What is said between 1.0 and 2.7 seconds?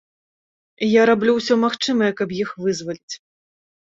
раблю ўсё магчымае, каб іх